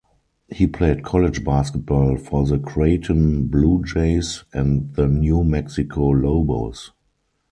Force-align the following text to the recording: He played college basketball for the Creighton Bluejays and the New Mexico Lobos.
He 0.51 0.65
played 0.65 1.03
college 1.03 1.45
basketball 1.45 2.17
for 2.17 2.43
the 2.47 2.57
Creighton 2.57 3.47
Bluejays 3.47 4.45
and 4.51 4.91
the 4.95 5.07
New 5.07 5.43
Mexico 5.43 6.07
Lobos. 6.09 6.89